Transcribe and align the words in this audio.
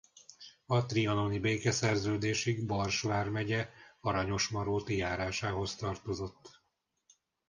A 0.65 0.85
trianoni 0.85 1.39
békeszerződésig 1.39 2.65
Bars 2.65 3.01
vármegye 3.01 3.69
Aranyosmaróti 3.99 4.95
járásához 4.95 5.75
tartozott. 5.75 6.61